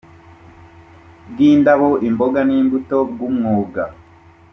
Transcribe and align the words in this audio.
bw 1.29 1.37
indabo 1.51 1.89
imboga 2.07 2.39
n 2.47 2.49
imbuto 2.59 2.97
bw 3.11 3.19
umwunga 3.27 3.83